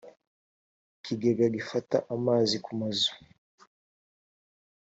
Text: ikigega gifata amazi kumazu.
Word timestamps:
ikigega 0.97 1.45
gifata 1.55 1.97
amazi 2.15 2.55
kumazu. 2.65 3.11